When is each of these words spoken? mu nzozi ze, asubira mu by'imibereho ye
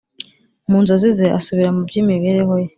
mu 0.69 0.77
nzozi 0.83 1.09
ze, 1.17 1.27
asubira 1.37 1.69
mu 1.75 1.81
by'imibereho 1.87 2.53
ye 2.61 2.67